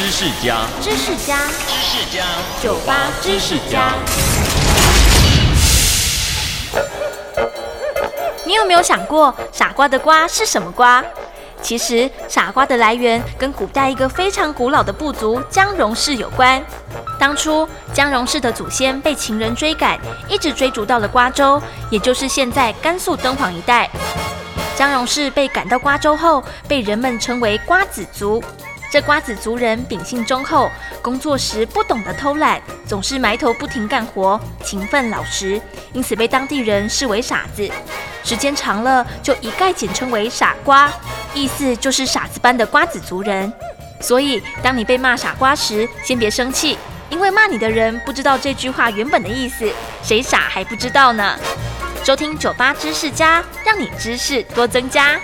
[0.00, 1.36] 知识家，知识家，
[1.68, 2.24] 知识家，
[2.62, 3.92] 酒吧知识家。
[8.46, 11.04] 你有没有想过，傻瓜的瓜是什么瓜？
[11.60, 16.64] 其实，傻瓜的来源跟古代一个非常古老的部族江戎氏有关。
[17.18, 21.60] 当初，江戎氏的祖先被秦人追赶，一直追逐到了瓜州，
[21.90, 23.90] 也就是现在甘肃敦煌一带。
[24.78, 28.42] 江戎氏被赶到瓜州后，被人们称为瓜子族。
[28.90, 30.68] 这瓜子族人秉性忠厚，
[31.00, 35.60] 工作时不懂得偷懒，总是埋头不停干活，勤奋老实，
[35.92, 37.70] 因此被当地人视为傻子。
[38.24, 40.92] 时间长了，就一概简称为傻瓜，
[41.32, 43.52] 意思就是傻子般的瓜子族人。
[44.00, 46.76] 所以，当你被骂傻瓜时，先别生气，
[47.10, 49.70] 因为骂你的人不知道这句话原本的意思，
[50.02, 51.38] 谁傻还不知道呢？
[52.02, 55.20] 收听酒吧知识家，让你知识多增加。